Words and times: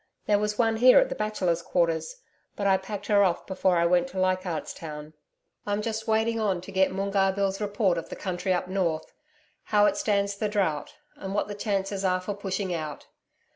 There 0.25 0.39
was 0.39 0.57
one 0.57 0.77
here 0.77 0.97
at 0.97 1.09
the 1.09 1.13
Bachelors' 1.13 1.61
Quarters, 1.61 2.15
but 2.55 2.65
I 2.65 2.77
packed 2.77 3.05
her 3.05 3.23
off 3.23 3.45
before 3.45 3.77
I 3.77 3.85
went 3.85 4.07
to 4.07 4.19
Leichardt's 4.19 4.73
Town. 4.73 5.13
I'm 5.67 5.83
just 5.83 6.07
waiting 6.07 6.39
on 6.39 6.59
to 6.61 6.71
get 6.71 6.91
Moongarr 6.91 7.33
Bill's 7.35 7.61
report 7.61 7.99
of 7.99 8.09
the 8.09 8.15
country 8.15 8.51
up 8.51 8.67
north 8.67 9.13
how 9.65 9.85
it 9.85 9.95
stands 9.97 10.35
the 10.35 10.49
drought, 10.49 10.95
and 11.17 11.35
what 11.35 11.47
the 11.47 11.53
chances 11.53 12.03
are 12.03 12.19
for 12.19 12.33
pushing 12.33 12.73
out. 12.73 13.09